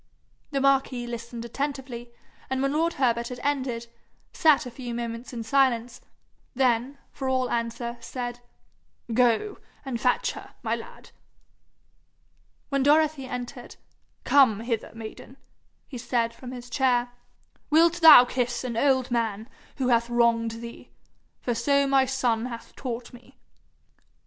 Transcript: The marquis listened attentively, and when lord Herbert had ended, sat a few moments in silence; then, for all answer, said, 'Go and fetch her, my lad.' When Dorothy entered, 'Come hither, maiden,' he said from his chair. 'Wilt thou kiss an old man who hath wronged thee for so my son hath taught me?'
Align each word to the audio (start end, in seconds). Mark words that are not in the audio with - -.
The 0.49 0.59
marquis 0.59 1.05
listened 1.05 1.45
attentively, 1.45 2.11
and 2.49 2.59
when 2.59 2.73
lord 2.73 2.93
Herbert 2.93 3.27
had 3.27 3.39
ended, 3.43 3.85
sat 4.33 4.65
a 4.65 4.71
few 4.71 4.95
moments 4.95 5.31
in 5.31 5.43
silence; 5.43 6.01
then, 6.55 6.97
for 7.11 7.29
all 7.29 7.51
answer, 7.51 7.97
said, 7.99 8.39
'Go 9.13 9.59
and 9.85 10.01
fetch 10.01 10.31
her, 10.31 10.55
my 10.63 10.75
lad.' 10.75 11.11
When 12.69 12.81
Dorothy 12.81 13.27
entered, 13.27 13.75
'Come 14.23 14.61
hither, 14.61 14.91
maiden,' 14.95 15.37
he 15.87 15.99
said 15.99 16.33
from 16.33 16.49
his 16.51 16.67
chair. 16.71 17.11
'Wilt 17.69 18.01
thou 18.01 18.25
kiss 18.25 18.63
an 18.63 18.75
old 18.75 19.11
man 19.11 19.47
who 19.75 19.89
hath 19.89 20.09
wronged 20.09 20.61
thee 20.61 20.89
for 21.41 21.53
so 21.53 21.85
my 21.85 22.05
son 22.05 22.47
hath 22.47 22.75
taught 22.75 23.13
me?' 23.13 23.37